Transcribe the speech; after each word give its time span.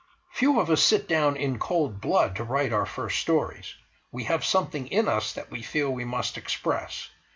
Few 0.31 0.59
of 0.59 0.71
us 0.71 0.81
sit 0.81 1.07
down 1.07 1.35
in 1.37 1.59
cold 1.59 2.01
blood 2.01 2.35
to 2.37 2.43
write 2.43 2.73
our 2.73 2.87
first 2.87 3.19
stories; 3.19 3.75
we 4.11 4.23
have 4.23 4.43
something 4.43 4.87
in 4.87 5.07
us 5.07 5.31
that 5.33 5.51
we 5.51 5.61
feel 5.61 5.91
we 5.91 6.05
must 6.05 6.39
express. 6.39 7.11